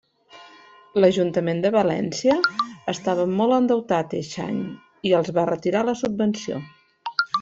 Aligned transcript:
L'Ajuntament 1.03 1.59
de 1.65 1.71
València 1.75 2.37
estava 2.93 3.27
molt 3.41 3.57
endeutat 3.59 4.17
eixe 4.21 4.41
any 4.47 4.65
i 5.11 5.15
els 5.19 5.31
va 5.37 5.45
retirar 5.51 5.85
la 5.91 5.97
subvenció. 6.01 6.59